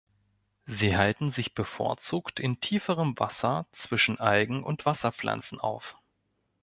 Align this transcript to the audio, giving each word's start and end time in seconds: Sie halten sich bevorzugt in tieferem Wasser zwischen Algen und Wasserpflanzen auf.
Sie 0.65 0.97
halten 0.97 1.29
sich 1.29 1.53
bevorzugt 1.53 2.39
in 2.39 2.59
tieferem 2.59 3.19
Wasser 3.19 3.67
zwischen 3.71 4.19
Algen 4.19 4.63
und 4.63 4.87
Wasserpflanzen 4.87 5.59
auf. 5.59 5.95